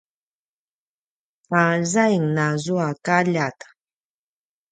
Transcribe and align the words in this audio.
a 1.59 1.61
zaing 1.91 2.25
nazua 2.35 2.87
kaljat 3.05 3.57